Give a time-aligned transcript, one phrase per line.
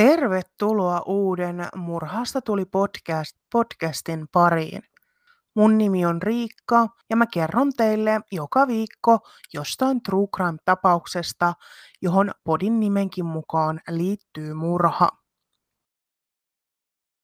[0.00, 4.82] Tervetuloa uuden Murhasta tuli podcast, podcastin pariin.
[5.54, 9.18] Mun nimi on Riikka ja mä kerron teille joka viikko
[9.54, 11.54] jostain True Crime-tapauksesta,
[12.02, 15.08] johon podin nimenkin mukaan liittyy murha.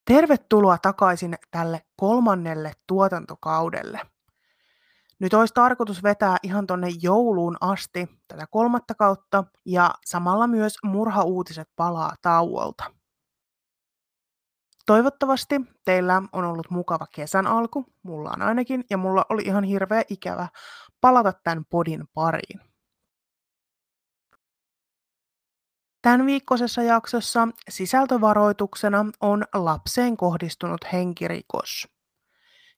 [0.04, 4.00] Tervetuloa takaisin tälle kolmannelle tuotantokaudelle.
[5.18, 11.68] Nyt olisi tarkoitus vetää ihan tonne jouluun asti tätä kolmatta kautta ja samalla myös murhauutiset
[11.76, 12.84] palaa tauolta.
[14.86, 20.02] Toivottavasti teillä on ollut mukava kesän alku, mulla on ainakin, ja mulla oli ihan hirveä
[20.08, 20.48] ikävä
[21.00, 22.60] palata tämän podin pariin.
[26.02, 31.95] Tämän viikkoisessa jaksossa sisältövaroituksena on lapseen kohdistunut henkirikos.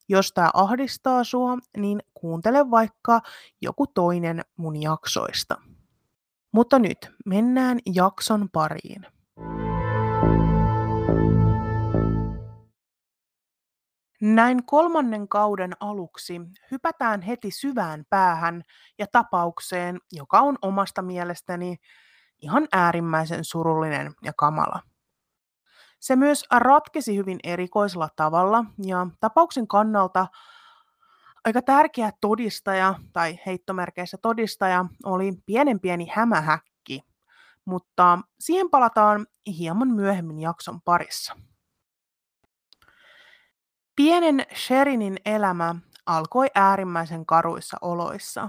[0.09, 3.21] Jos tämä ahdistaa sua, niin kuuntele vaikka
[3.61, 5.61] joku toinen mun jaksoista.
[6.53, 9.07] Mutta nyt mennään jakson pariin.
[14.21, 18.63] Näin kolmannen kauden aluksi hypätään heti syvään päähän
[18.99, 21.77] ja tapaukseen, joka on omasta mielestäni
[22.41, 24.83] ihan äärimmäisen surullinen ja kamala.
[26.01, 30.27] Se myös ratkesi hyvin erikoisella tavalla ja tapauksen kannalta
[31.45, 37.03] aika tärkeä todistaja tai heittomerkeissä todistaja oli pienen pieni hämähäkki,
[37.65, 39.27] mutta siihen palataan
[39.59, 41.37] hieman myöhemmin jakson parissa.
[43.97, 45.75] Pienen Sherinin elämä
[46.07, 48.49] alkoi äärimmäisen karuissa oloissa.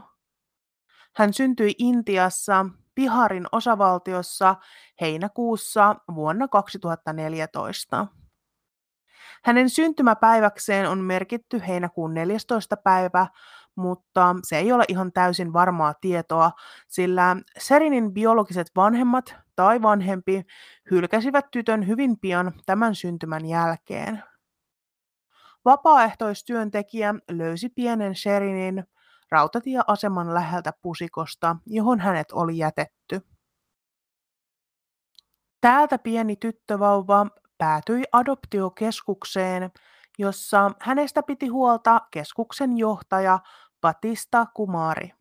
[1.16, 2.66] Hän syntyi Intiassa
[3.00, 4.56] Biharin osavaltiossa
[5.02, 8.08] heinäkuussa vuonna 2014.
[9.44, 12.78] Hänen syntymäpäiväkseen on merkitty heinäkuun 14.
[12.78, 13.28] päivä,
[13.76, 16.52] mutta se ei ole ihan täysin varmaa tietoa,
[16.88, 20.44] sillä Serinin biologiset vanhemmat tai vanhempi
[20.92, 24.24] hylkäsivät tytön hyvin pian tämän syntymän jälkeen.
[25.66, 28.84] Vapaaehtoistyöntekijä löysi pienen Sherinin
[29.32, 33.22] rautatieaseman läheltä pusikosta, johon hänet oli jätetty.
[35.62, 39.72] Täältä pieni tyttövauva päätyi adoptiokeskukseen,
[40.18, 43.40] jossa hänestä piti huolta keskuksen johtaja
[43.82, 45.12] Batista Kumari.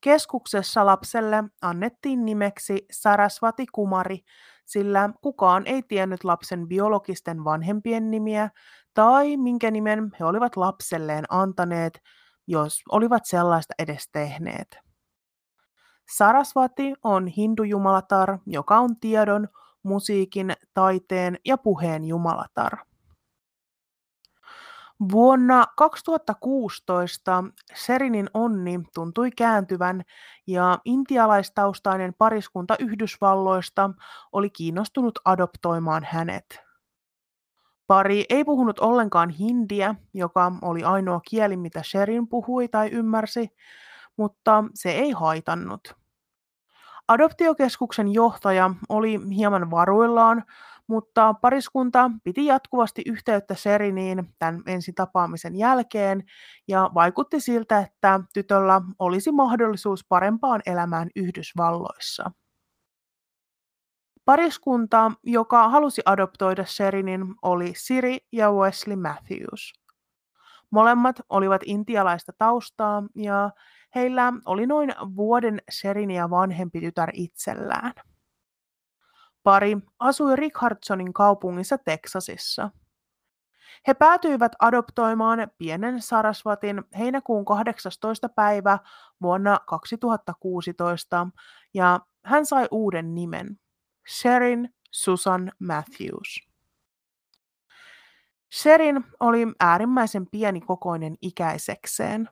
[0.00, 4.20] Keskuksessa lapselle annettiin nimeksi Sarasvati Kumari,
[4.66, 8.50] sillä kukaan ei tiennyt lapsen biologisten vanhempien nimiä
[8.94, 12.00] tai minkä nimen he olivat lapselleen antaneet,
[12.46, 14.78] jos olivat sellaista edes tehneet.
[16.16, 19.48] Sarasvati on hindujumalatar, joka on tiedon,
[19.82, 22.78] musiikin, taiteen ja puheen jumalatar.
[25.12, 30.02] Vuonna 2016 Serinin onni tuntui kääntyvän
[30.46, 33.90] ja intialaistaustainen pariskunta Yhdysvalloista
[34.32, 36.65] oli kiinnostunut adoptoimaan hänet.
[37.86, 43.48] Pari ei puhunut ollenkaan hindiä, joka oli ainoa kieli, mitä Sherin puhui tai ymmärsi,
[44.16, 45.94] mutta se ei haitannut.
[47.08, 50.44] Adoptiokeskuksen johtaja oli hieman varuillaan,
[50.86, 56.24] mutta pariskunta piti jatkuvasti yhteyttä Seriniin tämän ensitapaamisen jälkeen
[56.68, 62.30] ja vaikutti siltä, että tytöllä olisi mahdollisuus parempaan elämään Yhdysvalloissa.
[64.26, 69.72] Pariskunta, joka halusi adoptoida Sherinin, oli Siri ja Wesley Matthews.
[70.70, 73.50] Molemmat olivat intialaista taustaa ja
[73.94, 77.92] heillä oli noin vuoden Sherinia vanhempi tytär itsellään.
[79.42, 82.70] Pari asui Richardsonin kaupungissa Teksasissa.
[83.86, 88.28] He päätyivät adoptoimaan pienen Sarasvatin heinäkuun 18.
[88.28, 88.78] päivä
[89.22, 91.26] vuonna 2016
[91.74, 93.58] ja hän sai uuden nimen.
[94.08, 96.48] Sherin Susan Matthews.
[98.54, 102.28] Sherin oli äärimmäisen pienikokoinen ikäisekseen.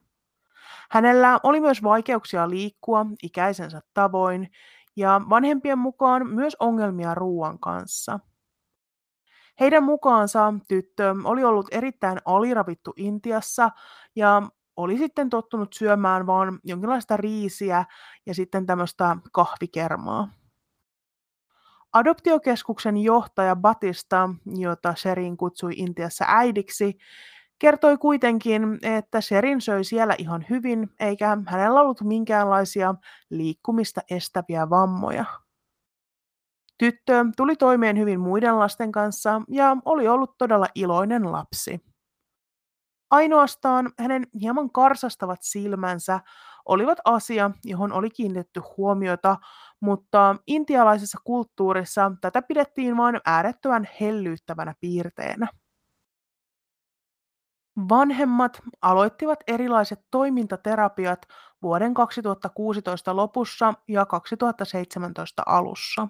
[0.90, 4.50] Hänellä oli myös vaikeuksia liikkua ikäisensä tavoin
[4.96, 8.20] ja vanhempien mukaan myös ongelmia ruoan kanssa.
[9.60, 13.70] Heidän mukaansa tyttö oli ollut erittäin aliravittu Intiassa
[14.16, 14.42] ja
[14.76, 17.84] oli sitten tottunut syömään vain jonkinlaista riisiä
[18.26, 20.28] ja sitten tämmöistä kahvikermaa.
[21.94, 26.98] Adoptiokeskuksen johtaja Batista, jota Sherin kutsui Intiassa äidiksi,
[27.58, 32.94] kertoi kuitenkin, että Sherin söi siellä ihan hyvin, eikä hänellä ollut minkäänlaisia
[33.30, 35.24] liikkumista estäviä vammoja.
[36.78, 41.80] Tyttö tuli toimeen hyvin muiden lasten kanssa ja oli ollut todella iloinen lapsi.
[43.10, 46.20] Ainoastaan hänen hieman karsastavat silmänsä
[46.64, 49.36] olivat asia, johon oli kiinnitetty huomiota,
[49.80, 55.48] mutta intialaisessa kulttuurissa tätä pidettiin vain äärettömän hellyyttävänä piirteenä.
[57.88, 61.26] Vanhemmat aloittivat erilaiset toimintaterapiat
[61.62, 66.08] vuoden 2016 lopussa ja 2017 alussa.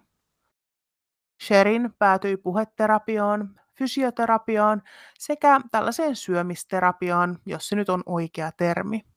[1.43, 4.83] Sherin päätyi puheterapiaan, fysioterapiaan
[5.19, 9.14] sekä tällaiseen syömisterapiaan, jos se nyt on oikea termi.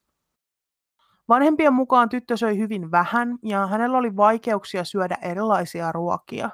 [1.29, 6.49] Vanhempien mukaan tyttö söi hyvin vähän ja hänellä oli vaikeuksia syödä erilaisia ruokia.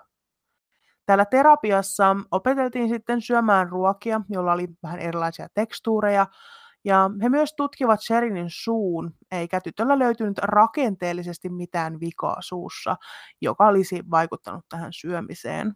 [1.05, 6.27] Täällä terapiassa opeteltiin sitten syömään ruokia, joilla oli vähän erilaisia tekstuureja,
[6.85, 12.95] ja he myös tutkivat Sherinin suun, eikä tytöllä löytynyt rakenteellisesti mitään vikaa suussa,
[13.41, 15.75] joka olisi vaikuttanut tähän syömiseen.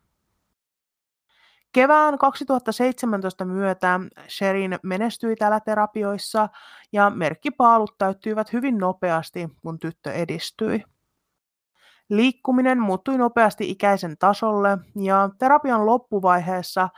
[1.78, 6.50] Kevään 2017 myötä Sherin menestyi täällä terapioissa
[6.92, 10.84] ja merkkipaalut täyttyivät hyvin nopeasti, kun tyttö edistyi.
[12.10, 16.90] Liikkuminen muuttui nopeasti ikäisen tasolle ja terapian loppuvaiheessa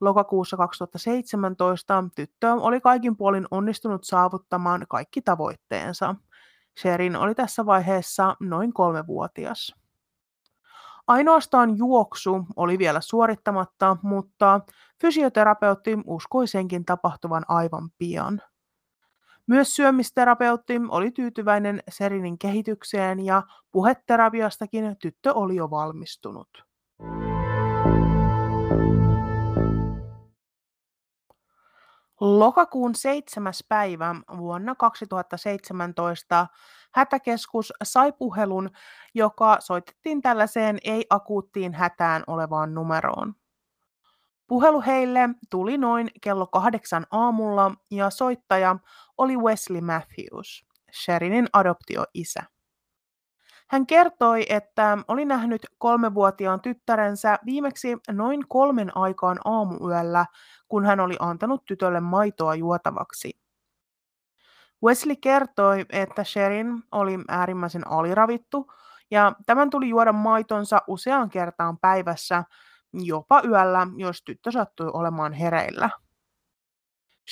[0.00, 6.14] lokakuussa 2017 tyttö oli kaikin puolin onnistunut saavuttamaan kaikki tavoitteensa.
[6.80, 9.80] Sherin oli tässä vaiheessa noin kolmevuotias.
[11.10, 14.60] Ainoastaan juoksu oli vielä suorittamatta, mutta
[15.00, 18.42] fysioterapeutti uskoi senkin tapahtuvan aivan pian.
[19.46, 23.42] Myös syömisterapeutti oli tyytyväinen Serinin kehitykseen ja
[23.72, 26.48] puheterapiastakin tyttö oli jo valmistunut.
[32.20, 33.52] Lokakuun 7.
[33.68, 36.46] päivä vuonna 2017
[36.94, 38.70] hätäkeskus sai puhelun,
[39.14, 43.34] joka soitettiin tällaiseen ei-akuuttiin hätään olevaan numeroon.
[44.46, 48.76] Puhelu heille tuli noin kello kahdeksan aamulla ja soittaja
[49.18, 52.42] oli Wesley Matthews, Sherinin adoptioisä.
[53.68, 60.26] Hän kertoi, että oli nähnyt kolmevuotiaan tyttärensä viimeksi noin kolmen aikaan aamuyöllä,
[60.68, 63.39] kun hän oli antanut tytölle maitoa juotavaksi.
[64.84, 68.72] Wesley kertoi, että Sherin oli äärimmäisen aliravittu
[69.10, 72.44] ja tämän tuli juoda maitonsa useaan kertaan päivässä,
[72.92, 75.90] jopa yöllä, jos tyttö sattui olemaan hereillä.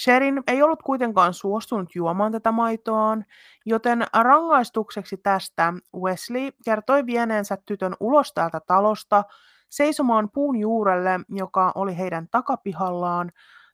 [0.03, 3.25] Sherin ei ollut kuitenkaan suostunut juomaan tätä maitoaan,
[3.67, 9.25] joten rangaistukseksi tästä Wesley kertoi vieneensä tytön ulos täältä talosta
[9.69, 13.33] seisomaan puun juurelle, joka oli heidän takapihallaan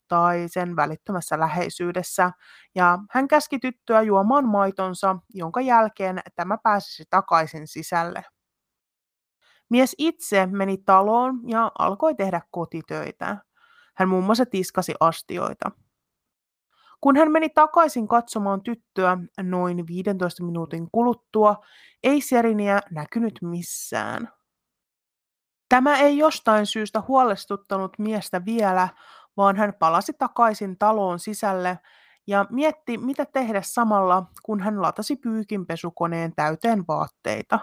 [0.09, 2.31] tai sen välittömässä läheisyydessä,
[2.75, 8.25] ja hän käski tyttöä juomaan maitonsa, jonka jälkeen tämä pääsisi takaisin sisälle.
[9.69, 13.37] Mies itse meni taloon ja alkoi tehdä kotitöitä.
[13.97, 15.71] Hän muun muassa tiskasi astioita.
[17.01, 21.57] Kun hän meni takaisin katsomaan tyttöä noin 15 minuutin kuluttua,
[22.03, 24.29] ei Seriniä näkynyt missään.
[25.69, 28.89] Tämä ei jostain syystä huolestuttanut miestä vielä,
[29.37, 31.79] vaan hän palasi takaisin taloon sisälle
[32.27, 37.59] ja mietti, mitä tehdä samalla, kun hän latasi pyykinpesukoneen täyteen vaatteita.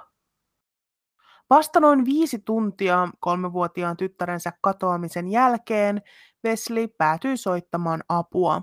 [1.50, 6.02] Vasta noin viisi tuntia kolmevuotiaan tyttärensä katoamisen jälkeen
[6.46, 8.62] Wesley päätyi soittamaan apua.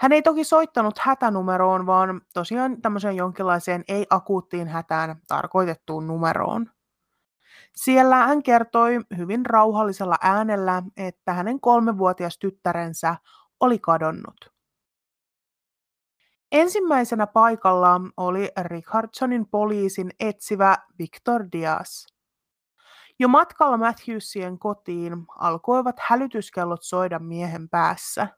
[0.00, 6.70] Hän ei toki soittanut hätänumeroon, vaan tosiaan tämmöiseen jonkinlaiseen ei-akuuttiin hätään tarkoitettuun numeroon.
[7.76, 13.16] Siellä hän kertoi hyvin rauhallisella äänellä, että hänen kolmevuotias tyttärensä
[13.60, 14.54] oli kadonnut.
[16.52, 22.06] Ensimmäisenä paikalla oli Richardsonin poliisin etsivä Victor Diaz.
[23.18, 28.28] Jo matkalla Matthewsien kotiin alkoivat hälytyskellot soida miehen päässä.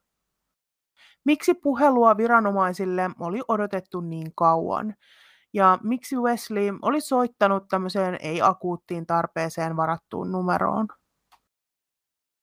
[1.23, 4.95] Miksi puhelua viranomaisille oli odotettu niin kauan?
[5.57, 10.87] Ja miksi Wesley oli soittanut tämmöiseen ei-akuuttiin tarpeeseen varattuun numeroon?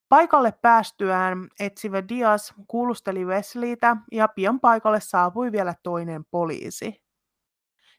[0.09, 7.03] Paikalle päästyään etsivä Diaz kuulusteli Wesleytä ja pian paikalle saapui vielä toinen poliisi.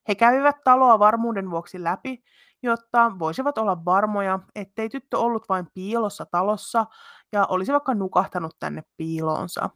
[0.07, 2.24] He kävivät taloa varmuuden vuoksi läpi,
[2.63, 6.86] jotta voisivat olla varmoja, ettei tyttö ollut vain piilossa talossa
[7.31, 9.69] ja olisi vaikka nukahtanut tänne piiloonsa.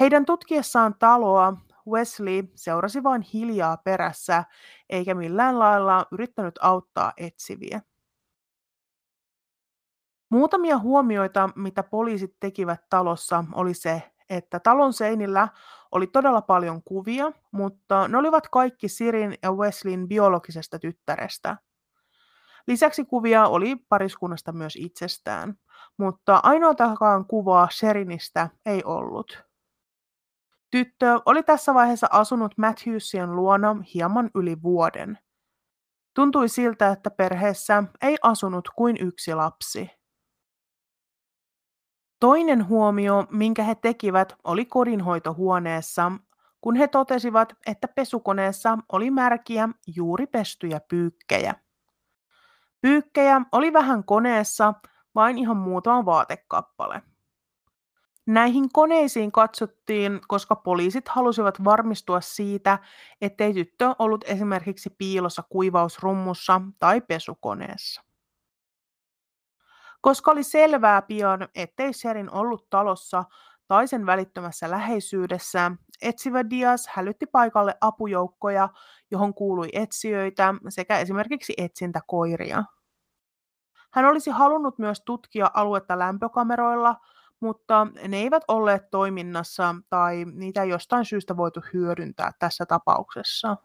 [0.00, 1.56] Heidän tutkiessaan taloa
[1.88, 4.44] Wesley seurasi vain hiljaa perässä,
[4.90, 7.80] eikä millään lailla yrittänyt auttaa etsiviä.
[10.30, 15.48] Muutamia huomioita, mitä poliisit tekivät talossa, oli se, että talon seinillä
[15.92, 21.56] oli todella paljon kuvia, mutta ne olivat kaikki Sirin ja Wesleyn biologisesta tyttärestä.
[22.66, 25.58] Lisäksi kuvia oli pariskunnasta myös itsestään,
[25.96, 29.45] mutta ainoatakaan kuvaa Sherinistä ei ollut.
[30.76, 35.18] Tyttö oli tässä vaiheessa asunut Matthewsien luona hieman yli vuoden.
[36.14, 39.90] Tuntui siltä, että perheessä ei asunut kuin yksi lapsi.
[42.20, 46.12] Toinen huomio, minkä he tekivät, oli kodinhoitohuoneessa,
[46.60, 51.54] kun he totesivat, että pesukoneessa oli märkiä juuri pestyjä pyykkejä.
[52.80, 54.74] Pyykkejä oli vähän koneessa,
[55.14, 57.02] vain ihan muutama vaatekappale.
[58.26, 62.78] Näihin koneisiin katsottiin, koska poliisit halusivat varmistua siitä,
[63.20, 68.02] ettei tyttö ollut esimerkiksi piilossa kuivausrummussa tai pesukoneessa.
[70.00, 73.24] Koska oli selvää pian, ettei Sherin ollut talossa
[73.68, 78.68] tai sen välittömässä läheisyydessä, etsivä Dias hälytti paikalle apujoukkoja,
[79.10, 82.64] johon kuului etsijöitä sekä esimerkiksi etsintäkoiria.
[83.92, 86.96] Hän olisi halunnut myös tutkia aluetta lämpökameroilla,
[87.40, 93.56] mutta ne eivät olleet toiminnassa tai niitä ei jostain syystä voitu hyödyntää tässä tapauksessa.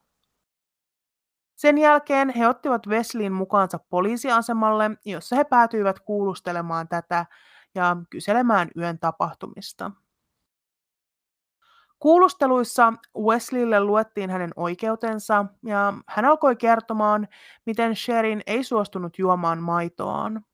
[1.55, 7.25] Sen jälkeen he ottivat Wesleyin mukaansa poliisiasemalle, jossa he päätyivät kuulustelemaan tätä
[7.75, 9.91] ja kyselemään yön tapahtumista.
[11.99, 17.27] Kuulusteluissa Wesleylle luettiin hänen oikeutensa ja hän alkoi kertomaan,
[17.65, 20.45] miten Sherin ei suostunut juomaan maitoaan.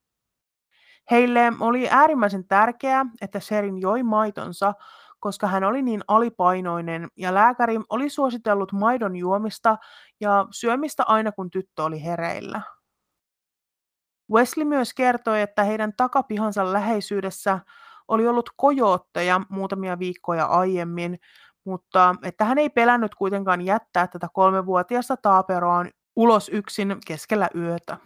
[1.12, 4.74] Heille oli äärimmäisen tärkeää, että Sherin joi maitonsa,
[5.20, 9.78] koska hän oli niin alipainoinen ja lääkäri oli suositellut maidon juomista
[10.20, 12.62] ja syömistä aina kun tyttö oli hereillä.
[14.32, 17.60] Wesley myös kertoi, että heidän takapihansa läheisyydessä
[18.08, 21.20] oli ollut kojootteja muutamia viikkoja aiemmin,
[21.66, 27.98] mutta että hän ei pelännyt kuitenkaan jättää tätä kolmevuotiasta taaperoaan ulos yksin keskellä yötä.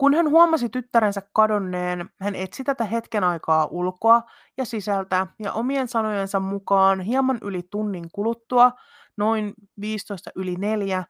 [0.00, 4.22] Kun hän huomasi tyttärensä kadonneen, hän etsi tätä hetken aikaa ulkoa
[4.56, 8.72] ja sisältä ja omien sanojensa mukaan hieman yli tunnin kuluttua,
[9.16, 11.04] noin 15 yli neljä,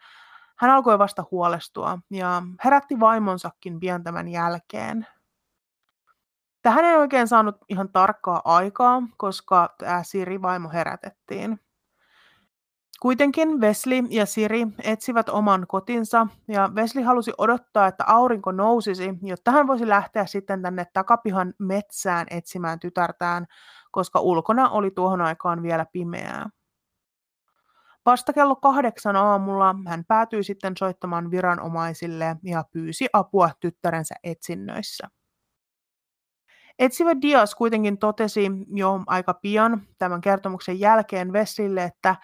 [0.58, 5.06] hän alkoi vasta huolestua ja herätti vaimonsakin pian tämän jälkeen.
[6.62, 11.60] Tähän ei oikein saanut ihan tarkkaa aikaa, koska tämä Siri-vaimo herätettiin.
[13.00, 19.50] Kuitenkin Wesley ja Siri etsivät oman kotinsa ja Wesley halusi odottaa, että aurinko nousisi, jotta
[19.50, 23.46] hän voisi lähteä sitten tänne takapihan metsään etsimään tytärtään,
[23.90, 26.50] koska ulkona oli tuohon aikaan vielä pimeää.
[28.06, 35.08] Vasta kello kahdeksan aamulla hän päätyi sitten soittamaan viranomaisille ja pyysi apua tyttärensä etsinnöissä.
[36.78, 42.16] Etsivä Dias kuitenkin totesi jo aika pian tämän kertomuksen jälkeen Vessille, että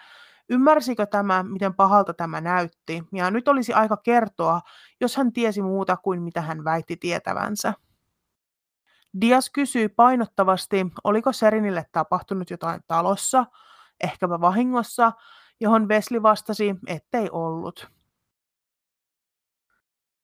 [0.49, 4.61] ymmärsikö tämä, miten pahalta tämä näytti, ja nyt olisi aika kertoa,
[5.01, 7.73] jos hän tiesi muuta kuin mitä hän väitti tietävänsä.
[9.21, 13.45] Dias kysyi painottavasti, oliko Serinille tapahtunut jotain talossa,
[14.03, 15.11] ehkäpä vahingossa,
[15.59, 17.96] johon Wesley vastasi, ettei ollut.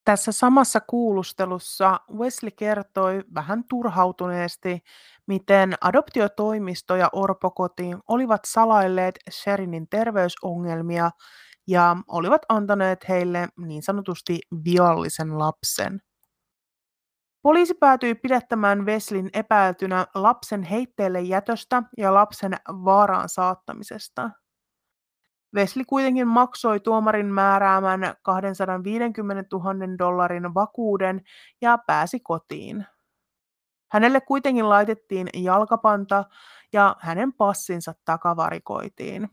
[0.05, 4.83] Tässä samassa kuulustelussa Wesley kertoi vähän turhautuneesti,
[5.27, 11.11] miten adoptiotoimisto ja orpokoti olivat salailleet Sherinin terveysongelmia
[11.67, 16.01] ja olivat antaneet heille niin sanotusti viallisen lapsen.
[17.41, 24.29] Poliisi päätyi pidättämään Weslin epäiltynä lapsen heitteelle jätöstä ja lapsen vaaraan saattamisesta.
[25.55, 31.21] Wesley kuitenkin maksoi tuomarin määräämän 250 000 dollarin vakuuden
[31.61, 32.85] ja pääsi kotiin.
[33.91, 36.25] Hänelle kuitenkin laitettiin jalkapanta
[36.73, 39.29] ja hänen passinsa takavarikoitiin.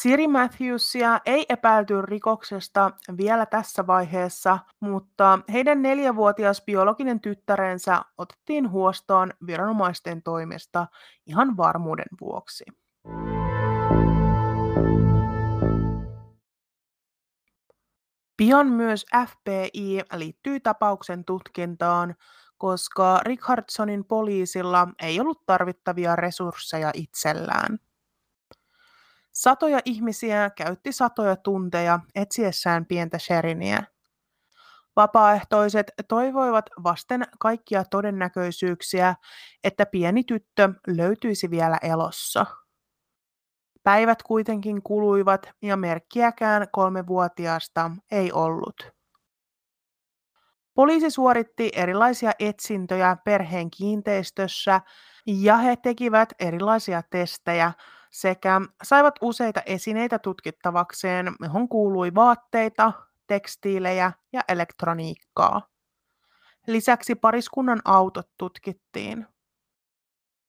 [0.00, 9.32] Siri Matthewsia ei epäilty rikoksesta vielä tässä vaiheessa, mutta heidän neljävuotias biologinen tyttärensä otettiin huostoon
[9.46, 10.86] viranomaisten toimesta
[11.26, 12.64] ihan varmuuden vuoksi.
[18.42, 22.14] Pian myös FBI liittyi tapauksen tutkintaan,
[22.58, 27.78] koska Richardsonin poliisilla ei ollut tarvittavia resursseja itsellään.
[29.32, 33.82] Satoja ihmisiä käytti satoja tunteja etsiessään pientä Sheriniä.
[34.96, 39.14] Vapaaehtoiset toivoivat vasten kaikkia todennäköisyyksiä,
[39.64, 42.46] että pieni tyttö löytyisi vielä elossa.
[43.82, 48.92] Päivät kuitenkin kuluivat ja merkkiäkään kolmevuotiaasta ei ollut.
[50.74, 54.80] Poliisi suoritti erilaisia etsintöjä perheen kiinteistössä
[55.26, 57.72] ja he tekivät erilaisia testejä
[58.10, 62.92] sekä saivat useita esineitä tutkittavakseen, johon kuului vaatteita,
[63.26, 65.62] tekstiilejä ja elektroniikkaa.
[66.66, 69.26] Lisäksi pariskunnan autot tutkittiin.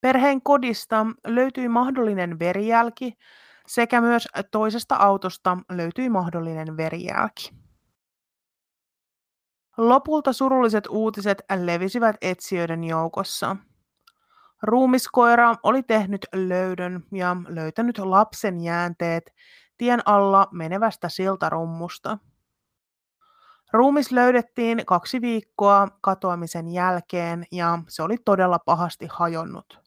[0.04, 3.12] Perheen kodista löytyi mahdollinen verijälki
[3.66, 7.50] sekä myös toisesta autosta löytyi mahdollinen verijälki.
[9.76, 13.56] Lopulta surulliset uutiset levisivät etsijöiden joukossa.
[14.62, 19.30] Ruumiskoira oli tehnyt löydön ja löytänyt lapsen jäänteet
[19.76, 22.18] tien alla menevästä siltarummusta.
[23.72, 29.83] Ruumis löydettiin kaksi viikkoa katoamisen jälkeen ja se oli todella pahasti hajonnut.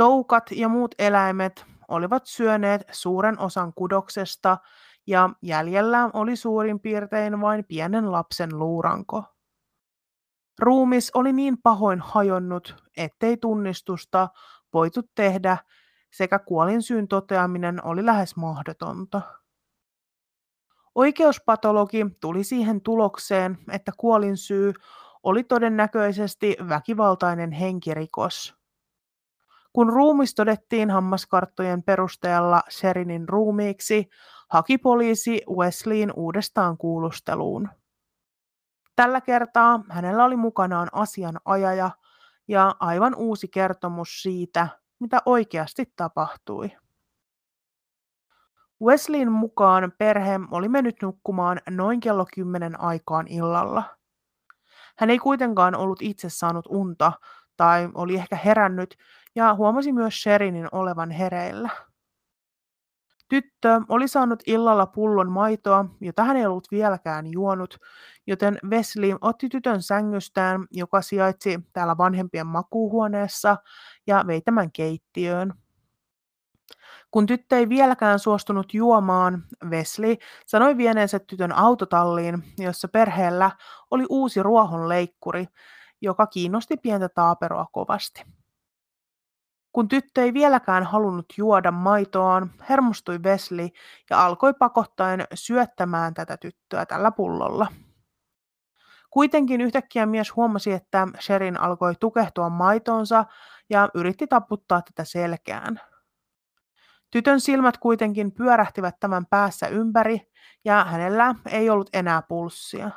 [0.00, 4.58] Toukat ja muut eläimet olivat syöneet suuren osan kudoksesta
[5.06, 9.24] ja jäljellä oli suurin piirtein vain pienen lapsen luuranko.
[10.58, 14.28] Ruumis oli niin pahoin hajonnut, ettei tunnistusta
[14.74, 15.56] voitu tehdä
[16.12, 19.22] sekä kuolinsyyn toteaminen oli lähes mahdotonta.
[20.94, 24.72] Oikeuspatologi tuli siihen tulokseen, että kuolinsyy
[25.22, 28.59] oli todennäköisesti väkivaltainen henkirikos.
[29.72, 34.08] Kun ruumis todettiin hammaskarttojen perusteella Sherinin ruumiiksi,
[34.48, 37.68] haki poliisi Wesleyin uudestaan kuulusteluun.
[38.96, 41.90] Tällä kertaa hänellä oli mukanaan asianajaja
[42.48, 46.70] ja aivan uusi kertomus siitä, mitä oikeasti tapahtui.
[48.82, 53.82] Wesleyin mukaan perhe oli mennyt nukkumaan noin kello kymmenen aikaan illalla.
[54.98, 57.12] Hän ei kuitenkaan ollut itse saanut unta
[57.56, 58.96] tai oli ehkä herännyt
[59.34, 61.70] ja huomasi myös Sherinin olevan hereillä.
[63.28, 67.76] Tyttö oli saanut illalla pullon maitoa, jota hän ei ollut vieläkään juonut,
[68.26, 73.56] joten Wesley otti tytön sängystään, joka sijaitsi täällä vanhempien makuuhuoneessa,
[74.06, 75.54] ja vei tämän keittiöön.
[77.10, 80.16] Kun tyttö ei vieläkään suostunut juomaan, Wesley
[80.46, 83.50] sanoi vieneensä tytön autotalliin, jossa perheellä
[83.90, 85.46] oli uusi ruohonleikkuri,
[86.00, 88.24] joka kiinnosti pientä taaperoa kovasti.
[89.72, 93.68] Kun tyttö ei vieläkään halunnut juoda maitoaan, hermostui Wesley
[94.10, 97.66] ja alkoi pakottaen syöttämään tätä tyttöä tällä pullolla.
[99.10, 103.24] Kuitenkin yhtäkkiä mies huomasi, että Sherin alkoi tukehtua maitoonsa
[103.70, 105.80] ja yritti taputtaa tätä selkään.
[107.10, 110.32] Tytön silmät kuitenkin pyörähtivät tämän päässä ympäri
[110.64, 112.90] ja hänellä ei ollut enää pulssia.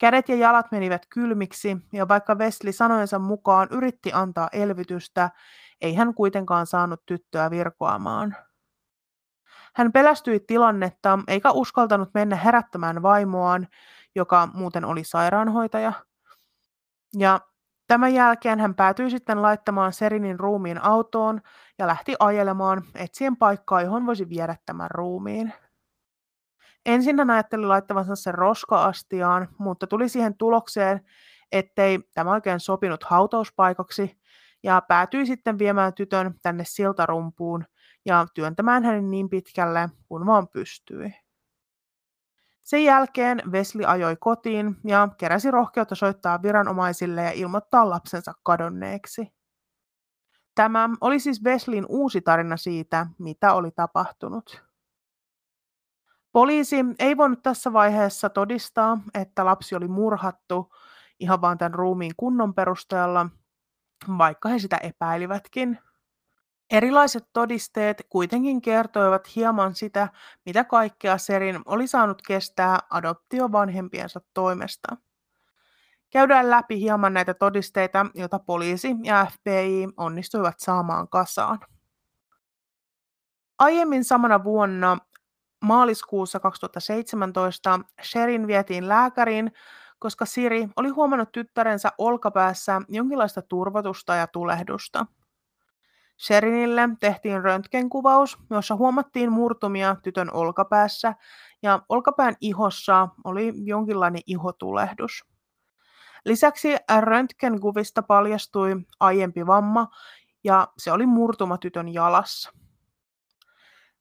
[0.00, 5.30] Kädet ja jalat menivät kylmiksi, ja vaikka Wesley sanojensa mukaan yritti antaa elvytystä,
[5.80, 8.36] ei hän kuitenkaan saanut tyttöä virkoamaan.
[9.74, 13.68] Hän pelästyi tilannetta eikä uskaltanut mennä herättämään vaimoaan,
[14.14, 15.92] joka muuten oli sairaanhoitaja.
[17.18, 17.40] Ja
[17.86, 21.40] tämän jälkeen hän päätyi sitten laittamaan Serinin ruumiin autoon
[21.78, 25.52] ja lähti ajelemaan etsien paikkaa, johon voisi viedä tämän ruumiin.
[26.86, 31.00] Ensin hän ajatteli laittavansa sen roska-astiaan, mutta tuli siihen tulokseen,
[31.52, 34.20] ettei tämä oikein sopinut hautauspaikaksi,
[34.62, 37.64] ja päätyi sitten viemään tytön tänne siltarumpuun
[38.06, 41.14] ja työntämään hänen niin pitkälle kuin vaan pystyi.
[42.62, 49.32] Sen jälkeen Wesley ajoi kotiin ja keräsi rohkeutta soittaa viranomaisille ja ilmoittaa lapsensa kadonneeksi.
[50.54, 54.69] Tämä oli siis Wesleyin uusi tarina siitä, mitä oli tapahtunut.
[56.32, 60.72] Poliisi ei voinut tässä vaiheessa todistaa, että lapsi oli murhattu
[61.20, 63.26] ihan vain tämän ruumiin kunnon perusteella,
[64.18, 65.78] vaikka he sitä epäilivätkin.
[66.70, 70.08] Erilaiset todisteet kuitenkin kertoivat hieman sitä,
[70.46, 74.96] mitä kaikkea Serin oli saanut kestää adoptiovanhempiensa toimesta.
[76.10, 81.58] Käydään läpi hieman näitä todisteita, joita poliisi ja FBI onnistuivat saamaan kasaan.
[83.58, 84.98] Aiemmin samana vuonna
[85.60, 89.52] maaliskuussa 2017 Sherin vietiin lääkäriin,
[89.98, 95.06] koska Siri oli huomannut tyttärensä olkapäässä jonkinlaista turvotusta ja tulehdusta.
[96.26, 101.14] Sherinille tehtiin röntgenkuvaus, jossa huomattiin murtumia tytön olkapäässä
[101.62, 105.24] ja olkapään ihossa oli jonkinlainen ihotulehdus.
[106.24, 109.88] Lisäksi röntgenkuvista paljastui aiempi vamma
[110.44, 112.52] ja se oli murtuma tytön jalassa.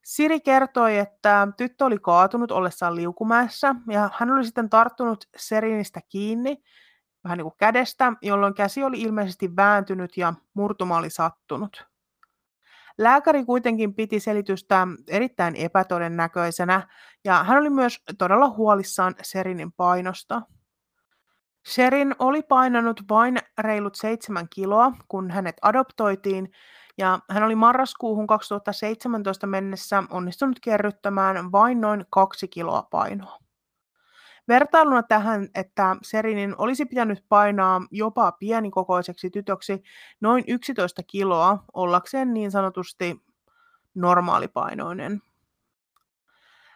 [0.10, 6.64] Siri kertoi, että tyttö oli kaatunut ollessaan liukumäessä ja hän oli sitten tarttunut Serinistä kiinni
[7.24, 11.86] vähän niin kuin kädestä, jolloin käsi oli ilmeisesti vääntynyt ja murtuma oli sattunut.
[12.98, 16.88] Lääkäri kuitenkin piti selitystä erittäin epätodennäköisenä
[17.26, 20.42] ja hän oli myös todella huolissaan Serinin painosta.
[21.68, 26.52] Sherin oli painanut vain reilut seitsemän kiloa, kun hänet adoptoitiin,
[27.00, 33.40] ja hän oli marraskuuhun 2017 mennessä onnistunut kerryttämään vain noin kaksi kiloa painoa.
[34.48, 39.84] Vertailuna tähän, että Serinin olisi pitänyt painaa jopa pienikokoiseksi tytöksi
[40.22, 43.22] noin 11 kiloa ollakseen niin sanotusti
[43.96, 45.22] normaalipainoinen.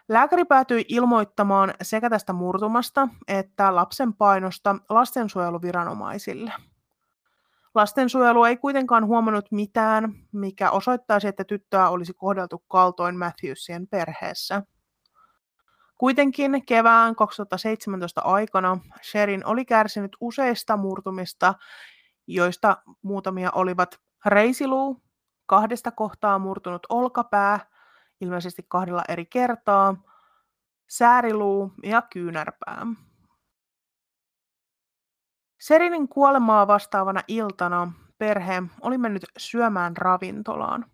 [0.08, 6.52] Lääkäri päätyi ilmoittamaan sekä tästä murtumasta että lapsen painosta lastensuojeluviranomaisille.
[7.74, 14.62] Lastensuojelu ei kuitenkaan huomannut mitään, mikä osoittaisi, että tyttöä olisi kohdeltu kaltoin Matthewsien perheessä.
[15.98, 21.54] Kuitenkin kevään 2017 aikana Sherin oli kärsinyt useista murtumista,
[22.26, 25.02] joista muutamia olivat reisiluu,
[25.46, 27.60] kahdesta kohtaa murtunut olkapää,
[28.20, 29.96] ilmeisesti kahdella eri kertaa,
[30.88, 32.86] sääriluu ja kyynärpää.
[35.64, 40.86] Serinin kuolemaa vastaavana iltana perhe oli mennyt syömään ravintolaan.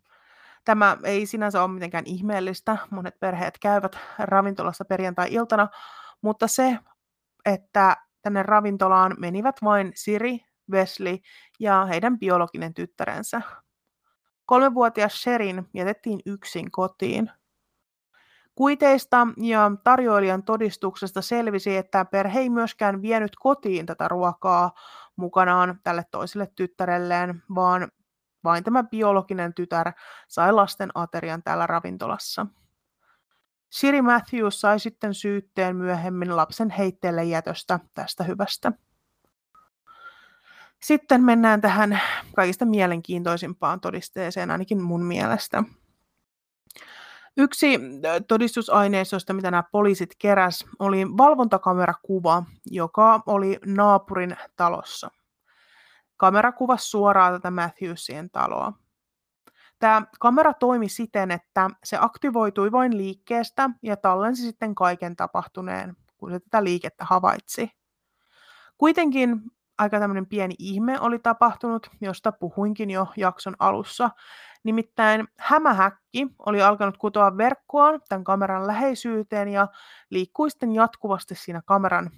[0.65, 5.69] Tämä ei sinänsä ole mitenkään ihmeellistä, monet perheet käyvät ravintolassa perjantai-iltana,
[6.23, 6.79] mutta se,
[7.45, 11.19] että tänne ravintolaan menivät vain Siri, Wesley
[11.61, 13.43] ja heidän biologinen tyttärensä.
[14.47, 17.31] Kolmevuotias Sherin jätettiin yksin kotiin.
[18.61, 24.73] Kuiteista ja tarjoilijan todistuksesta selvisi, että perhe ei myöskään vienyt kotiin tätä ruokaa
[25.17, 27.89] mukanaan tälle toiselle tyttärelleen, vaan
[28.45, 29.93] vain tämä biologinen tytär
[30.29, 32.47] sai lasten aterian täällä ravintolassa.
[33.71, 38.73] Siri Matthews sai sitten syytteen myöhemmin lapsen heitteelle jätöstä tästä hyvästä.
[40.83, 42.01] Sitten mennään tähän
[42.35, 45.65] kaikista mielenkiintoisimpaan todisteeseen, ainakin mun mielestä.
[47.41, 47.81] Yksi
[48.29, 55.11] todistusaineistosta, mitä nämä poliisit keräs, oli valvontakamerakuva, joka oli naapurin talossa.
[56.17, 58.73] Kamera kuvasi suoraan tätä Matthewsien taloa.
[59.79, 66.31] Tämä kamera toimi siten, että se aktivoitui vain liikkeestä ja tallensi sitten kaiken tapahtuneen, kun
[66.31, 67.71] se tätä liikettä havaitsi.
[68.79, 69.41] Kuitenkin
[69.79, 74.11] aika tämmöinen pieni ihme oli tapahtunut, josta puhuinkin jo jakson alussa.
[74.65, 79.69] Nimittäin hämähäkki oli alkanut kutoa verkkoaan tämän kameran läheisyyteen ja
[80.11, 82.11] liikkui sitten jatkuvasti siinä kameran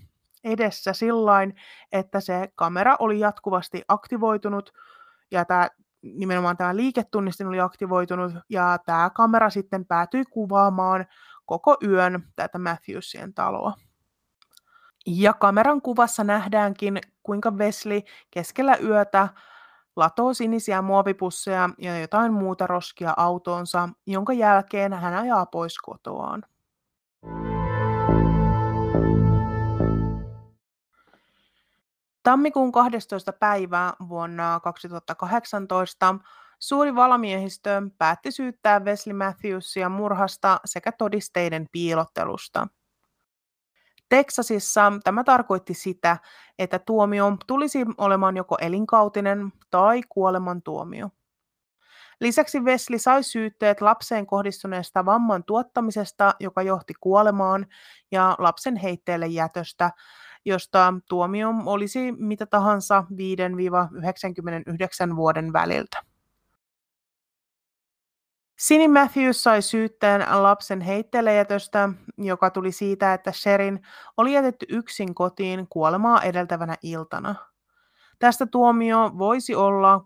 [0.44, 1.54] edessä sillain,
[1.92, 4.72] että se kamera oli jatkuvasti aktivoitunut
[5.30, 5.68] ja tämä,
[6.02, 11.06] nimenomaan tämä liiketunnistin oli aktivoitunut ja tämä kamera sitten päätyi kuvaamaan
[11.46, 13.74] koko yön tätä Matthewsien taloa.
[15.06, 18.00] Ja kameran kuvassa nähdäänkin, kuinka Wesley
[18.30, 19.28] keskellä yötä
[19.96, 26.42] latoo sinisiä muovipusseja ja jotain muuta roskia autoonsa, jonka jälkeen hän ajaa pois kotoaan.
[32.22, 33.32] Tammikuun 12.
[33.32, 36.14] päivää vuonna 2018
[36.58, 42.68] suuri valamiehistö päätti syyttää Wesley Matthewsia murhasta sekä todisteiden piilottelusta.
[44.12, 46.16] Teksasissa tämä tarkoitti sitä,
[46.58, 51.08] että tuomio tulisi olemaan joko elinkautinen tai kuolemantuomio.
[52.20, 57.66] Lisäksi Wesley sai syytteet lapseen kohdistuneesta vamman tuottamisesta, joka johti kuolemaan,
[58.10, 59.90] ja lapsen heitteelle jätöstä,
[60.44, 63.04] josta tuomio olisi mitä tahansa
[65.12, 66.11] 5-99 vuoden väliltä.
[68.58, 71.88] Sini Matthews sai syytteen lapsen heitteillejätöstä,
[72.18, 73.80] joka tuli siitä, että Sherin
[74.16, 77.34] oli jätetty yksin kotiin kuolemaa edeltävänä iltana.
[78.18, 80.04] Tästä tuomio voisi olla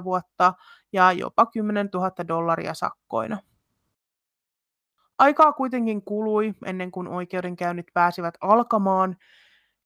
[0.00, 0.54] 2-20 vuotta
[0.92, 3.38] ja jopa 10 000 dollaria sakkoina.
[5.18, 9.16] Aikaa kuitenkin kului ennen kuin oikeudenkäynnit pääsivät alkamaan,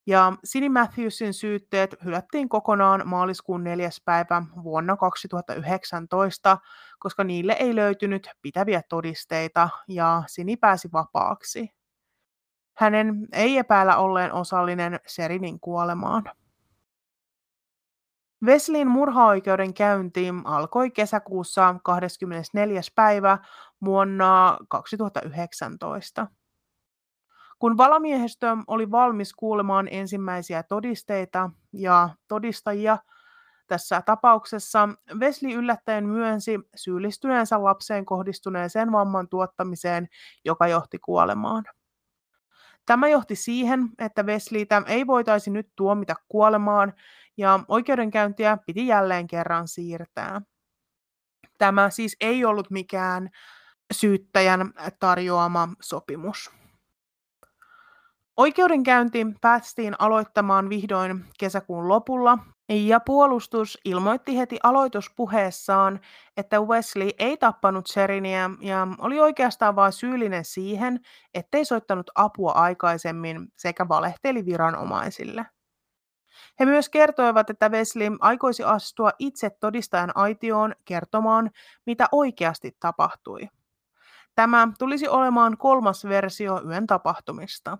[0.06, 3.90] ja Sini Matthewsin syytteet hylättiin kokonaan maaliskuun 4.
[4.04, 6.58] päivä vuonna 2019,
[6.98, 11.68] koska niille ei löytynyt pitäviä todisteita ja Sini pääsi vapaaksi.
[12.76, 16.24] Hänen ei epäillä olleen osallinen Serinin kuolemaan.
[18.44, 22.80] Weslin murhaoikeuden käynti alkoi kesäkuussa 24.
[22.94, 23.38] päivä
[23.84, 26.26] vuonna 2019.
[27.64, 32.98] Kun valamiehistö oli valmis kuulemaan ensimmäisiä todisteita ja todistajia
[33.66, 34.88] tässä tapauksessa,
[35.20, 40.08] Wesley yllättäen myönsi syyllistyneensä lapseen kohdistuneeseen vamman tuottamiseen,
[40.44, 41.64] joka johti kuolemaan.
[42.86, 46.92] Tämä johti siihen, että Wesleytä ei voitaisi nyt tuomita kuolemaan
[47.36, 50.40] ja oikeudenkäyntiä piti jälleen kerran siirtää.
[51.58, 53.30] Tämä siis ei ollut mikään
[53.92, 56.63] syyttäjän tarjoama sopimus.
[58.36, 66.00] Oikeudenkäynti päästiin aloittamaan vihdoin kesäkuun lopulla Ja puolustus ilmoitti heti aloituspuheessaan,
[66.36, 71.00] että Wesley ei tappanut Sheriniä ja oli oikeastaan vain syyllinen siihen,
[71.34, 75.46] ettei soittanut apua aikaisemmin sekä valehteli viranomaisille.
[76.60, 81.50] He myös kertoivat, että Wesley aikoisi astua itse todistajan aitioon kertomaan,
[81.86, 83.48] mitä oikeasti tapahtui.
[84.34, 87.78] Tämä tulisi olemaan kolmas versio yön tapahtumista.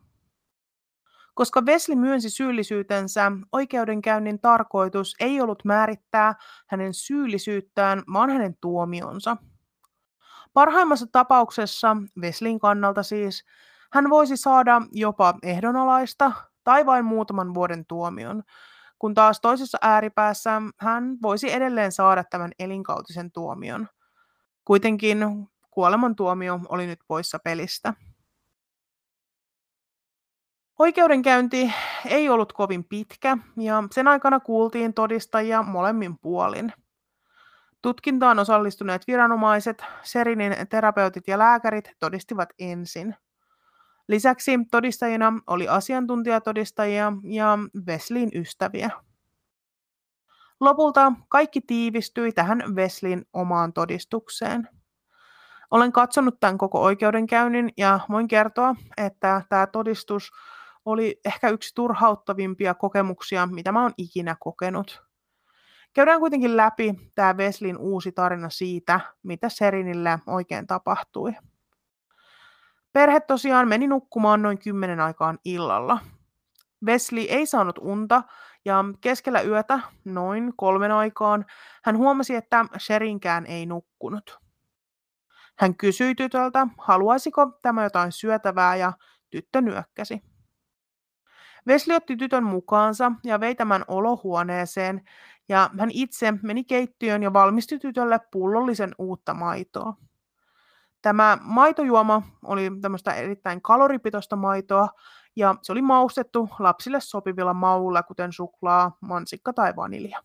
[1.34, 6.34] Koska Wesley myönsi syyllisyytensä, oikeudenkäynnin tarkoitus ei ollut määrittää
[6.66, 9.36] hänen syyllisyyttään, vaan hänen tuomionsa.
[10.52, 13.44] Parhaimmassa tapauksessa, Wesleyn kannalta siis,
[13.92, 16.32] hän voisi saada jopa ehdonalaista
[16.64, 18.42] tai vain muutaman vuoden tuomion,
[18.98, 23.88] kun taas toisessa ääripäässä hän voisi edelleen saada tämän elinkautisen tuomion.
[24.64, 25.18] Kuitenkin
[25.70, 27.94] kuolemantuomio oli nyt poissa pelistä.
[30.78, 31.72] Oikeudenkäynti
[32.06, 36.72] ei ollut kovin pitkä ja sen aikana kuultiin todistajia molemmin puolin.
[37.82, 43.14] Tutkintaan osallistuneet viranomaiset, Serinin terapeutit ja lääkärit todistivat ensin.
[44.08, 48.90] Lisäksi todistajina oli asiantuntijatodistajia ja Wesleyn ystäviä.
[50.60, 54.68] Lopulta kaikki tiivistyi tähän Wesleyn omaan todistukseen.
[55.70, 60.30] Olen katsonut tämän koko oikeudenkäynnin ja voin kertoa, että tämä todistus
[60.84, 65.04] oli ehkä yksi turhauttavimpia kokemuksia, mitä mä oon ikinä kokenut.
[65.92, 71.32] Käydään kuitenkin läpi tämä Wesleyn uusi tarina siitä, mitä Serinille oikein tapahtui.
[72.92, 75.98] Perhe tosiaan meni nukkumaan noin kymmenen aikaan illalla.
[76.86, 78.22] Wesley ei saanut unta
[78.64, 81.46] ja keskellä yötä, noin kolmen aikaan,
[81.84, 84.38] hän huomasi, että Sherinkään ei nukkunut.
[85.58, 88.92] Hän kysyi tytöltä, haluaisiko tämä jotain syötävää ja
[89.30, 90.33] tyttö nyökkäsi.
[91.66, 95.03] Wesley otti tytön mukaansa ja vei tämän olohuoneeseen
[95.48, 99.94] ja hän itse meni keittiöön ja valmisti tytölle pullollisen uutta maitoa.
[101.03, 104.88] Tämä maitojuoma oli tämmöistä erittäin kaloripitoista maitoa
[105.37, 110.22] ja se oli maustettu lapsille sopivilla maulla, kuten suklaa, mansikka tai vanilja.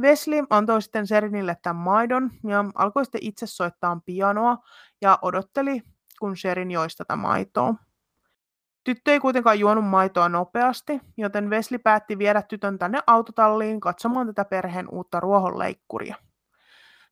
[0.00, 4.58] Wesley antoi sitten Serinille tämän maidon ja alkoi sitten itse soittaa pianoa
[5.00, 5.82] ja odotteli,
[6.20, 7.74] kun Sherin joisi tätä maitoa.
[8.84, 14.44] Tyttö ei kuitenkaan juonut maitoa nopeasti, joten Wesley päätti viedä tytön tänne autotalliin katsomaan tätä
[14.44, 16.16] perheen uutta ruohonleikkuria.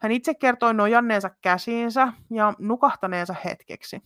[0.00, 4.02] Hän itse kertoi nojanneensa käsiinsä ja nukahtaneensa hetkeksi.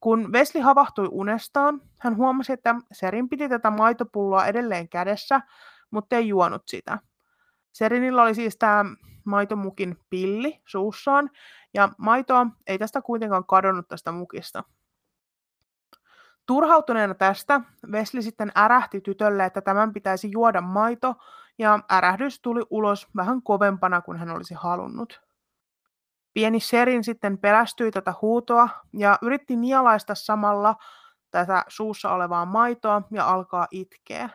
[0.00, 5.40] Kun Wesley havahtui unestaan, hän huomasi, että Serin piti tätä maitopulloa edelleen kädessä,
[5.90, 6.98] mutta ei juonut sitä.
[7.72, 8.84] Serinillä oli siis tämä
[9.24, 11.30] maitomukin pilli suussaan,
[11.74, 14.64] ja maitoa ei tästä kuitenkaan kadonnut tästä mukista.
[16.46, 21.14] Turhautuneena tästä Wesley sitten ärähti tytölle, että tämän pitäisi juoda maito,
[21.58, 25.20] ja ärähdys tuli ulos vähän kovempana kuin hän olisi halunnut.
[26.34, 30.76] Pieni Sherin sitten pelästyi tätä huutoa ja yritti nialaista samalla
[31.30, 34.28] tätä suussa olevaa maitoa ja alkaa itkeä.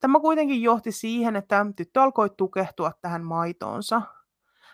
[0.00, 4.02] Tämä kuitenkin johti siihen, että tyttö alkoi tukehtua tähän maitoonsa.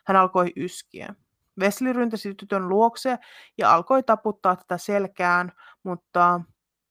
[0.06, 1.14] Hän alkoi yskiä.
[1.60, 3.18] Wesley ryntäsi tytön luokse
[3.58, 6.40] ja alkoi taputtaa tätä selkään, mutta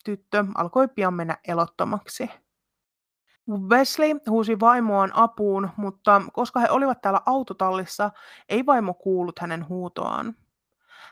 [0.06, 2.30] tyttö alkoi pian mennä elottomaksi.
[3.50, 8.12] Wesley huusi vaimoaan apuun, mutta koska he olivat täällä autotallissa,
[8.50, 10.36] ei vaimo kuullut hänen huutoaan.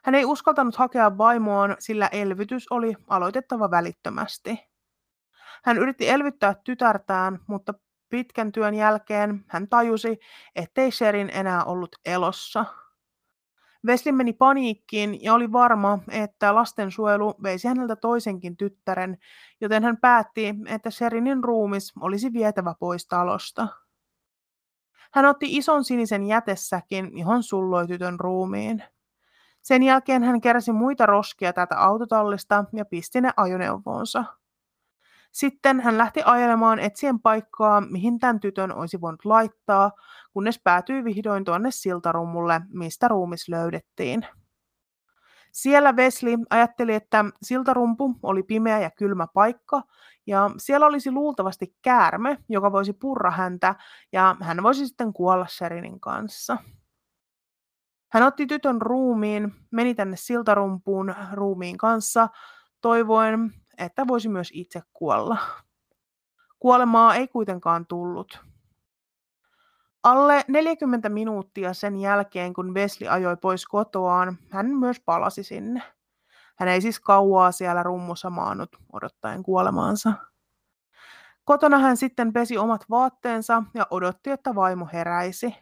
[0.04, 4.70] Hän ei uskaltanut hakea vaimoaan, sillä elvytys oli aloitettava välittömästi.
[5.64, 7.74] Hän yritti elvyttää tytärtään, mutta
[8.10, 10.20] pitkän työn jälkeen hän tajusi,
[10.56, 12.66] ettei Sherin enää ollut elossa.
[13.88, 19.18] Wesley meni paniikkiin ja oli varma, että lastensuojelu veisi häneltä toisenkin tyttären,
[19.62, 23.68] joten hän päätti, että Sherinin ruumis olisi vietävä pois talosta.
[25.12, 28.84] Hän otti ison sinisen jätessäkin, johon sulloi tytön ruumiin.
[29.62, 34.24] Sen jälkeen hän keräsi muita roskia tätä autotallista ja pisti ne ajoneuvoonsa.
[35.32, 39.92] Sitten hän lähti ajelemaan etsien paikkaa, mihin tämän tytön olisi voinut laittaa,
[40.38, 44.26] kunnes päätyi vihdoin tuonne siltarummulle, mistä ruumis löydettiin.
[45.52, 49.82] Siellä Wesley ajatteli, että siltarumpu oli pimeä ja kylmä paikka,
[50.28, 53.76] ja siellä olisi luultavasti käärme, joka voisi purra häntä,
[54.12, 56.58] ja hän voisi sitten kuolla Sherinin kanssa.
[58.12, 62.30] Hän otti tytön ruumiin, meni tänne siltarumpuun ruumiin kanssa,
[62.82, 65.38] toivoen, että voisi myös itse kuolla.
[66.60, 68.47] Kuolemaa ei kuitenkaan tullut.
[70.08, 75.84] Alle 40 minuuttia sen jälkeen, kun Wesley ajoi pois kotoaan, hän myös palasi sinne.
[76.56, 80.14] Hän ei siis kauaa siellä rummussa maannut odottaen kuolemaansa.
[81.46, 85.56] Kotona hän sitten pesi omat vaatteensa ja odotti, että vaimo heräisi.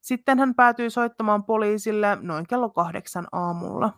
[0.00, 3.92] Sitten hän päätyi soittamaan poliisille noin kello kahdeksan aamulla.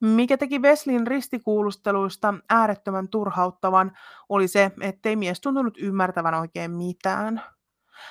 [0.00, 3.92] Mikä teki Veslin ristikuulusteluista äärettömän turhauttavan,
[4.28, 7.42] oli se, ettei mies tuntunut ymmärtävän oikein mitään.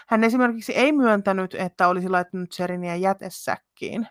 [0.08, 4.08] Hän esimerkiksi ei myöntänyt, että olisi laittanut Serinia jätesäkkiin.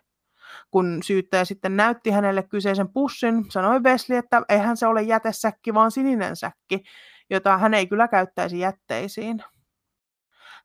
[0.71, 5.91] Kun syyttäjä sitten näytti hänelle kyseisen pussin, sanoi Wesley, että eihän se ole jätesäkki, vaan
[5.91, 6.83] sininen säkki,
[7.31, 9.45] jota hän ei kyllä käyttäisi jätteisiin.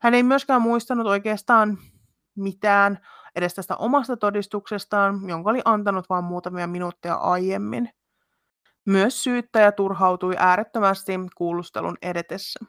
[0.00, 1.78] Hän ei myöskään muistanut oikeastaan
[2.36, 2.98] mitään
[3.40, 7.90] edes tästä omasta todistuksestaan, jonka oli antanut vain muutamia minuutteja aiemmin.
[8.86, 12.60] Myös syyttäjä turhautui äärettömästi kuulustelun edetessä.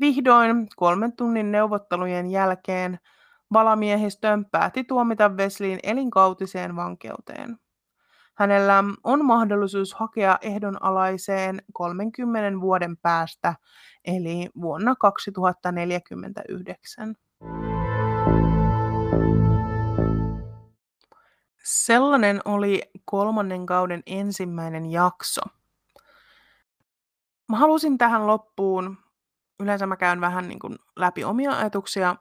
[0.00, 2.98] Vihdoin kolmen tunnin neuvottelujen jälkeen
[3.52, 7.58] valamiehistö päätti tuomita Wesleyin elinkautiseen vankeuteen.
[8.34, 13.54] Hänellä on mahdollisuus hakea ehdonalaiseen 30 vuoden päästä,
[14.04, 17.14] eli vuonna 2049.
[21.68, 25.40] Sellainen oli kolmannen kauden ensimmäinen jakso.
[27.48, 28.98] Mä halusin tähän loppuun,
[29.60, 32.16] yleensä mä käyn vähän niin kuin läpi omia ajatuksia,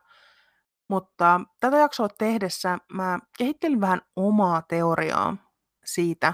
[0.89, 5.37] mutta tätä jaksoa tehdessä mä kehittelin vähän omaa teoriaa
[5.85, 6.33] siitä,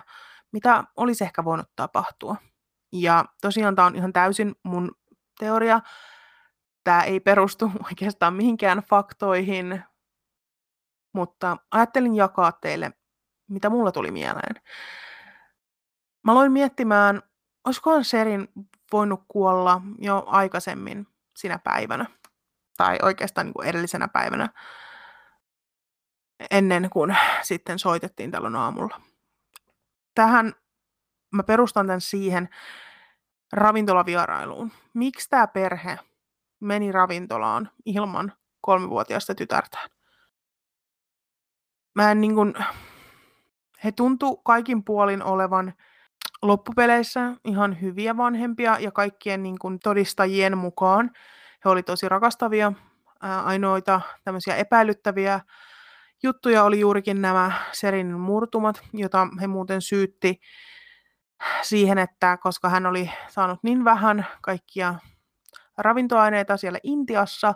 [0.52, 2.36] mitä olisi ehkä voinut tapahtua.
[2.92, 4.92] Ja tosiaan tämä on ihan täysin mun
[5.40, 5.82] teoria.
[6.84, 9.84] Tämä ei perustu oikeastaan mihinkään faktoihin,
[11.14, 12.92] mutta ajattelin jakaa teille,
[13.48, 14.56] mitä mulla tuli mieleen.
[16.24, 17.22] Mä aloin miettimään,
[17.66, 18.48] olisikohan Serin
[18.92, 22.06] voinut kuolla jo aikaisemmin sinä päivänä,
[22.78, 24.50] tai oikeastaan niin kuin edellisenä päivänä,
[26.52, 29.02] ennen kuin sitten soitettiin tällöin aamulla.
[30.16, 30.54] Tähän
[31.32, 32.50] mä perustan tämän siihen
[33.54, 34.72] ravintolavierailuun.
[34.94, 36.00] Miksi tämä perhe
[36.60, 39.90] meni ravintolaan ilman kolmivuotiaista tytärtään?
[41.96, 42.54] Mä en niin kuin,
[43.84, 45.74] he tuntu kaikin puolin olevan
[46.42, 51.12] loppupeleissä ihan hyviä vanhempia ja kaikkien niin kuin, todistajien mukaan
[51.66, 52.74] he oli tosi rakastavia.
[53.22, 55.40] Ää, ainoita tämmöisiä epäilyttäviä
[56.24, 60.40] juttuja oli juurikin nämä Serinin murtumat, jota he muuten syytti
[61.62, 64.96] siihen, että koska hän oli saanut niin vähän kaikkia
[65.78, 67.54] ravintoaineita siellä Intiassa,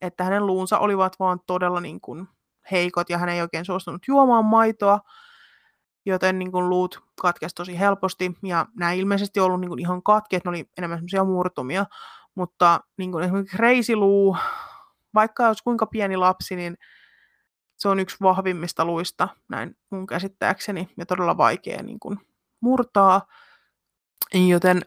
[0.00, 2.28] että hänen luunsa olivat vaan todella niin kuin
[2.70, 5.00] heikot ja hän ei oikein suostunut juomaan maitoa,
[6.06, 10.44] joten niin kuin luut katkesi tosi helposti ja nämä ilmeisesti ollut niin kuin ihan katkeet,
[10.44, 11.86] ne oli enemmän semmoisia murtumia,
[12.34, 14.36] mutta niin kuin esimerkiksi reisiluu,
[15.14, 16.76] vaikka olisi kuinka pieni lapsi, niin
[17.78, 22.18] se on yksi vahvimmista luista, näin mun käsittääkseni, ja todella vaikea niin kuin,
[22.60, 23.26] murtaa.
[24.48, 24.82] Joten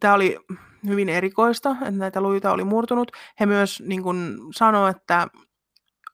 [0.00, 0.38] tämä oli
[0.86, 3.10] hyvin erikoista, että näitä luita oli murtunut.
[3.40, 5.28] He myös niin kuin, sanoivat, että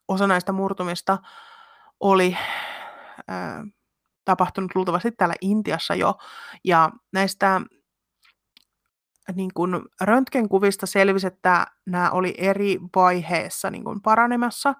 [0.08, 1.18] osa näistä murtumista
[2.00, 2.36] oli
[4.24, 6.14] tapahtunut luultavasti täällä Intiassa jo,
[6.64, 7.60] ja näistä
[9.34, 14.74] niin kuin röntgenkuvista selvisi, että nämä oli eri vaiheessa niin kuin paranemassa,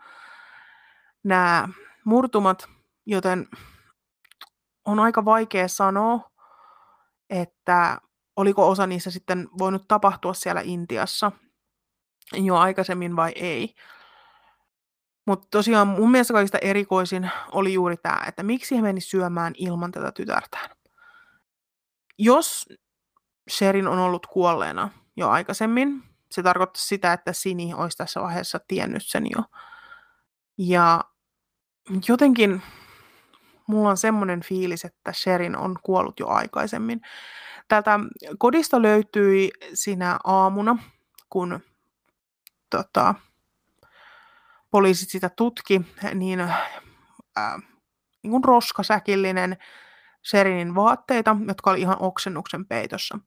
[1.24, 1.68] nämä
[2.04, 2.68] murtumat,
[3.07, 3.48] joten
[4.85, 6.30] on aika vaikea sanoa,
[7.30, 7.98] että
[8.37, 11.33] oliko osa niissä sitten voinut tapahtua siellä Intiassa
[12.33, 13.74] jo aikaisemmin vai ei.
[15.26, 19.92] Mutta tosiaan mun mielestä kaikista erikoisin oli juuri tämä, että miksi he meni syömään ilman
[19.92, 20.70] tätä tytärtään.
[22.18, 22.68] Jos
[23.50, 29.02] Sherin on ollut kuolleena jo aikaisemmin, se tarkoittaa sitä, että Sini olisi tässä vaiheessa tiennyt
[29.04, 29.44] sen jo.
[30.58, 31.00] Ja
[32.08, 32.62] jotenkin
[33.66, 37.00] mulla on semmoinen fiilis, että Sherin on kuollut jo aikaisemmin.
[37.68, 38.00] Täältä
[38.38, 40.79] kodista löytyi sinä aamuna,
[41.31, 41.60] kun
[42.70, 43.14] tota,
[44.75, 45.81] poliisit sitä tutki,
[46.14, 47.62] niin, äh,
[48.22, 49.56] niin kuin roskasäkillinen
[50.31, 53.18] Sherinin vaatteita, jotka oli ihan oksennuksen peitossa.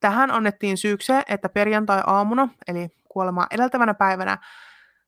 [0.00, 4.38] Tähän annettiin syyksi, että perjantai-aamuna, eli kuolemaa edeltävänä päivänä,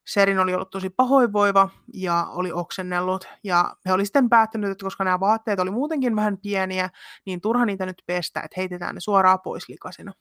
[0.07, 3.29] Serin oli ollut tosi pahoinvoiva ja oli oksennellut.
[3.45, 6.91] Ja he oli sitten päättänyt, että koska nämä vaatteet oli muutenkin vähän pieniä,
[7.27, 10.13] niin turha niitä nyt pestä, että heitetään ne suoraan pois likasina.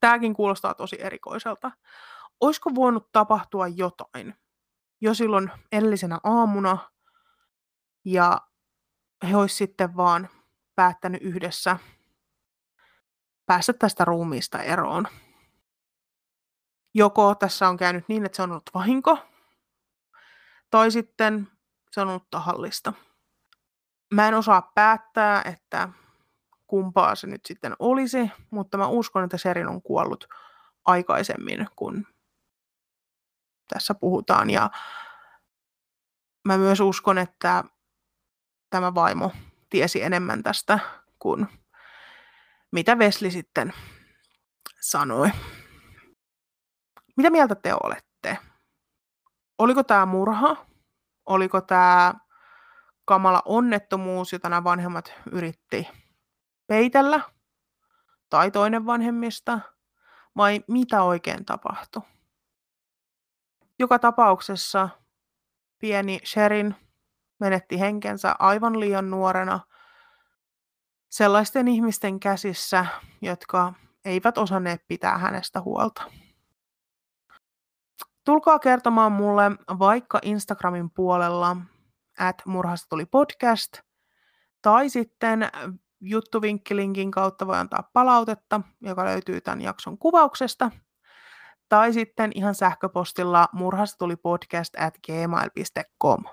[0.00, 1.70] Tämäkin kuulostaa tosi erikoiselta.
[2.40, 4.34] Olisiko voinut tapahtua jotain
[5.00, 6.78] jo silloin edellisenä aamuna,
[8.04, 8.40] ja
[9.28, 10.28] he olisivat sitten vaan
[10.74, 11.78] päättänyt yhdessä
[13.46, 15.08] päästä tästä ruumiista eroon
[16.98, 19.18] joko tässä on käynyt niin, että se on ollut vahinko,
[20.70, 21.48] tai sitten
[21.90, 22.92] se on ollut tahallista.
[24.14, 25.88] Mä en osaa päättää, että
[26.66, 30.28] kumpaa se nyt sitten olisi, mutta mä uskon, että Sherin on kuollut
[30.84, 32.06] aikaisemmin, kun
[33.68, 34.50] tässä puhutaan.
[34.50, 34.70] Ja
[36.44, 37.64] mä myös uskon, että
[38.70, 39.32] tämä vaimo
[39.70, 40.78] tiesi enemmän tästä
[41.18, 41.48] kuin
[42.72, 43.72] mitä Vesli sitten
[44.80, 45.30] sanoi.
[47.16, 48.38] Mitä mieltä te olette?
[49.58, 50.66] Oliko tämä murha?
[51.26, 52.14] Oliko tämä
[53.04, 55.88] kamala onnettomuus, jota nämä vanhemmat yritti
[56.66, 57.20] peitellä?
[58.30, 59.60] Tai toinen vanhemmista?
[60.36, 62.02] Vai mitä oikein tapahtui?
[63.78, 64.88] Joka tapauksessa
[65.78, 66.74] pieni Sherin
[67.40, 69.60] menetti henkensä aivan liian nuorena
[71.10, 72.86] sellaisten ihmisten käsissä,
[73.22, 73.72] jotka
[74.04, 76.02] eivät osanneet pitää hänestä huolta.
[78.24, 81.56] Tulkaa kertomaan mulle vaikka Instagramin puolella,
[82.28, 83.78] että murhasta tuli podcast,
[84.62, 85.48] tai sitten
[86.00, 90.70] juttuvinkkilinkin kautta voi antaa palautetta, joka löytyy tämän jakson kuvauksesta,
[91.68, 96.24] tai sitten ihan sähköpostilla murhasta tuli podcast at gmail.com.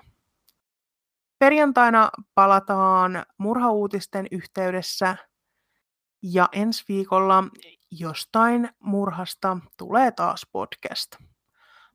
[1.38, 5.16] Perjantaina palataan murhauutisten yhteydessä
[6.22, 7.44] ja ensi viikolla
[7.90, 11.16] jostain murhasta tulee taas podcast.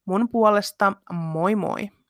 [0.06, 2.01] Mun puolesta moi moi!